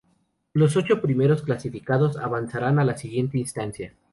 Los 0.53 0.77
ocho 0.77 0.99
primeros 0.99 1.43
clasificados 1.43 2.17
avanzarán 2.17 2.79
a 2.79 2.83
la 2.83 2.97
siguiente 2.97 3.37
instancia. 3.37 3.93